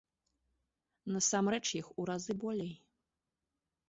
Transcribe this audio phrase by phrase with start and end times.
[1.15, 2.73] Насамрэч іх у разы болей.